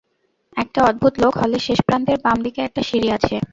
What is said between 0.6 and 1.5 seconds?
একটা অদ্ভুত লোক,